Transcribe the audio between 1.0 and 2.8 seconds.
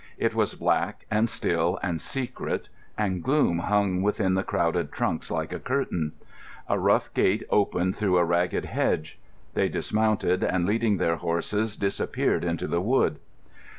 and still, and secret,